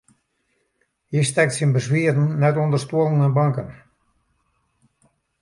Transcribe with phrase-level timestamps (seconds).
[1.11, 3.69] Hy stekt syn beswieren net ûnder stuollen en banken.